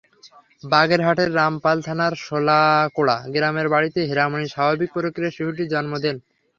বাগেরহাটের 0.63 1.29
রামপাল 1.35 1.77
থানার 1.87 2.13
শোলাকুড়া 2.25 3.17
গ্রামের 3.33 3.67
বাড়িতে 3.73 3.99
হীরামনি 4.09 4.47
স্বাভাবিক 4.49 4.89
প্রক্রিয়ায় 4.95 5.35
শিশুটির 5.35 5.71
জন্ম 5.73 5.93
দেন। 6.03 6.15